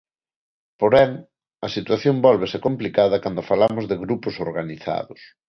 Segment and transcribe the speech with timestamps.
[0.79, 1.11] Porén,
[1.65, 5.21] a situación vólvese complicada cando falamos de grupos organizados.